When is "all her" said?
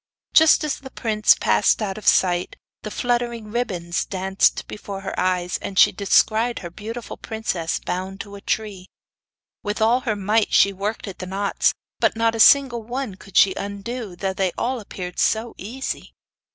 9.79-10.15